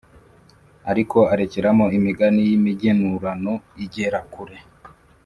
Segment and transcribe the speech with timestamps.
[0.91, 3.53] ariko arekeramo imigani y’imigenurano
[3.83, 4.57] igerakure